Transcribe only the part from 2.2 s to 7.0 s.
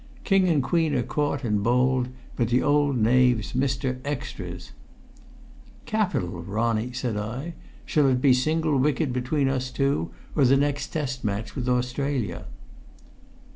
but the old knave's Mr. Extras!" "Capital, Ronnie!"